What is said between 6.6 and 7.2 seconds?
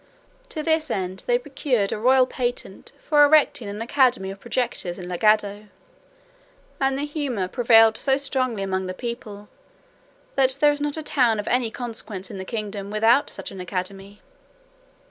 and the